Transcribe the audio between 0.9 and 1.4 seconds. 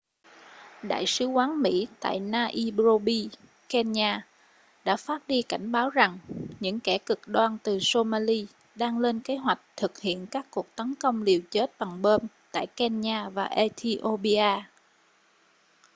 sứ